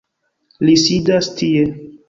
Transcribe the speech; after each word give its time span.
Li 0.69 0.75
sidas 0.85 1.31
tie 1.43 1.69